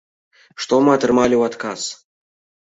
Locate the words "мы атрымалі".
0.85-1.35